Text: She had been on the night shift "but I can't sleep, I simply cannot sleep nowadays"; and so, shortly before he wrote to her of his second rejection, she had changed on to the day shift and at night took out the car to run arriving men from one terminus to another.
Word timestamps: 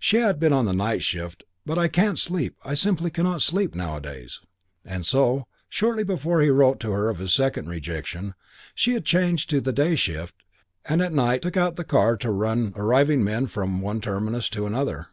She 0.00 0.16
had 0.16 0.40
been 0.40 0.52
on 0.52 0.64
the 0.64 0.72
night 0.72 1.04
shift 1.04 1.44
"but 1.64 1.78
I 1.78 1.86
can't 1.86 2.18
sleep, 2.18 2.56
I 2.64 2.74
simply 2.74 3.10
cannot 3.10 3.42
sleep 3.42 3.76
nowadays"; 3.76 4.40
and 4.84 5.06
so, 5.06 5.46
shortly 5.68 6.02
before 6.02 6.40
he 6.40 6.48
wrote 6.50 6.80
to 6.80 6.90
her 6.90 7.08
of 7.08 7.20
his 7.20 7.32
second 7.32 7.68
rejection, 7.68 8.34
she 8.74 8.94
had 8.94 9.04
changed 9.04 9.54
on 9.54 9.58
to 9.58 9.60
the 9.60 9.72
day 9.72 9.94
shift 9.94 10.34
and 10.84 11.00
at 11.00 11.12
night 11.12 11.42
took 11.42 11.56
out 11.56 11.76
the 11.76 11.84
car 11.84 12.16
to 12.16 12.30
run 12.32 12.72
arriving 12.74 13.22
men 13.22 13.46
from 13.46 13.80
one 13.80 14.00
terminus 14.00 14.48
to 14.48 14.66
another. 14.66 15.10